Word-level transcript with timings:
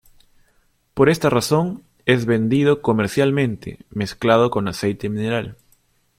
Por 0.95 1.11
esta 1.11 1.29
razón 1.29 1.83
es 2.07 2.25
vendido 2.25 2.81
comercialmente 2.81 3.77
mezclado 3.91 4.49
con 4.49 4.67
aceite 4.67 5.09
mineral. 5.09 5.57